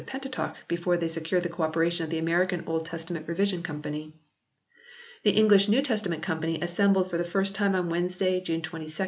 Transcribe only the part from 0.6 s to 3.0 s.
before they secured the co operation of the American Old